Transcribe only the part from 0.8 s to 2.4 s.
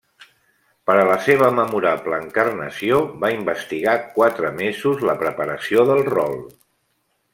Per a la seva memorable